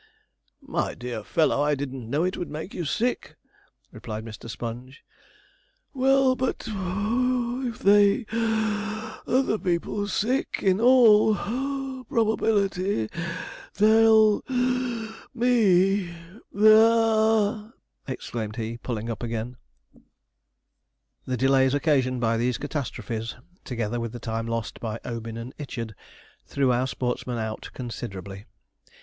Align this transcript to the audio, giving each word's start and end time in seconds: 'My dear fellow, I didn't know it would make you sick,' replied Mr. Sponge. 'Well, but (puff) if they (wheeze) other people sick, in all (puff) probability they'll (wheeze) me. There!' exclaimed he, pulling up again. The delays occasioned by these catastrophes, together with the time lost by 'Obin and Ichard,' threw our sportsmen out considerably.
'My 0.63 0.95
dear 0.95 1.23
fellow, 1.23 1.61
I 1.61 1.75
didn't 1.75 2.09
know 2.09 2.23
it 2.23 2.35
would 2.35 2.49
make 2.49 2.73
you 2.73 2.85
sick,' 2.85 3.35
replied 3.91 4.25
Mr. 4.25 4.49
Sponge. 4.49 5.03
'Well, 5.93 6.35
but 6.35 6.57
(puff) 6.67 7.65
if 7.65 7.77
they 7.83 8.23
(wheeze) 8.31 9.15
other 9.27 9.59
people 9.59 10.07
sick, 10.07 10.61
in 10.63 10.81
all 10.81 11.35
(puff) 11.35 12.07
probability 12.09 13.09
they'll 13.75 14.39
(wheeze) 14.49 15.11
me. 15.35 16.11
There!' 16.51 17.71
exclaimed 18.07 18.55
he, 18.55 18.77
pulling 18.79 19.07
up 19.07 19.21
again. 19.21 19.55
The 21.27 21.37
delays 21.37 21.75
occasioned 21.75 22.19
by 22.19 22.37
these 22.37 22.57
catastrophes, 22.57 23.35
together 23.63 23.99
with 23.99 24.13
the 24.13 24.19
time 24.19 24.47
lost 24.47 24.79
by 24.79 24.99
'Obin 25.05 25.37
and 25.37 25.53
Ichard,' 25.59 25.93
threw 26.47 26.71
our 26.71 26.87
sportsmen 26.87 27.37
out 27.37 27.69
considerably. 27.75 28.45